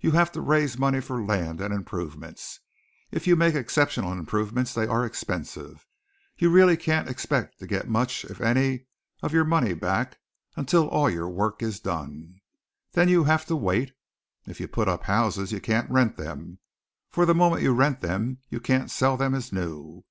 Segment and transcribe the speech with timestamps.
[0.00, 2.60] You have to raise money for land and improvements.
[3.10, 5.86] If you make exceptional improvements they are expensive.
[6.36, 8.84] You really can't expect to get much, if any,
[9.22, 10.18] of your money back,
[10.56, 12.38] until all your work is done.
[12.92, 13.92] Then you have to wait.
[14.46, 16.58] If you put up houses you can't rent them,
[17.08, 20.04] for the moment you rent them, you can't sell them as new.